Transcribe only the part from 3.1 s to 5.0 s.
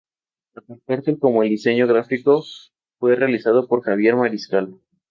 realizado por Javier Mariscal.